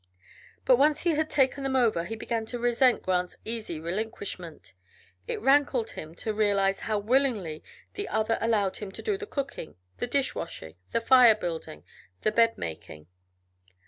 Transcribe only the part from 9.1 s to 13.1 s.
the cooking, the dish washing, the fire building, the bed making.